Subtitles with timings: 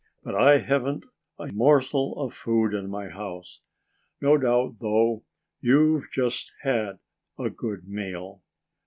[0.23, 1.03] But I haven't
[1.37, 3.61] a morsel of food in my house.
[4.19, 5.21] No doubt, though,
[5.59, 6.97] you've just had
[7.37, 8.41] a good meal.